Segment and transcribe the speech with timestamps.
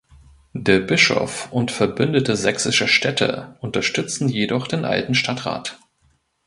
[0.55, 5.77] Der Bischof und verbündete sächsische Städte unterstützen jedoch den alten Stadtrat.